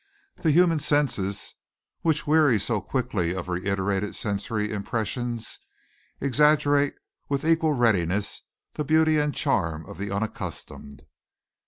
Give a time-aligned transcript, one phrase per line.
[0.37, 1.53] The human senses,
[2.01, 5.59] which weary so quickly of reiterated sensory impressions,
[6.19, 6.95] exaggerate
[7.29, 8.41] with equal readiness
[8.73, 11.05] the beauty and charm of the unaccustomed.